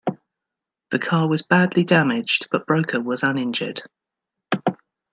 [0.89, 3.83] The car was badly damaged, but Broker was uninjured.